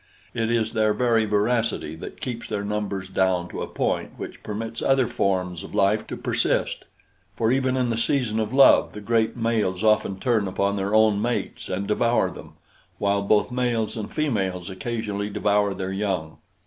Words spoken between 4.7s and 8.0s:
other forms of life to persist, for even in the